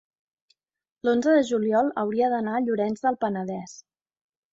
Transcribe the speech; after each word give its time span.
l'onze 1.07 1.35
de 1.35 1.43
juliol 1.49 1.91
hauria 2.03 2.29
d'anar 2.35 2.55
a 2.61 2.65
Llorenç 2.69 3.05
del 3.05 3.19
Penedès. 3.25 3.77